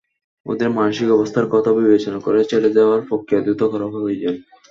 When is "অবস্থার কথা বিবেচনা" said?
1.11-2.19